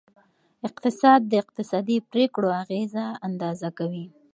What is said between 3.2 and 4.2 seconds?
اندازه کوي.